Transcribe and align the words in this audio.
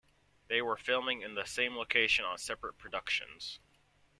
They 0.47 0.63
were 0.63 0.77
filming 0.77 1.21
in 1.21 1.35
the 1.35 1.45
same 1.45 1.75
location 1.75 2.25
on 2.25 2.39
separate 2.39 2.79
productions. 2.79 3.59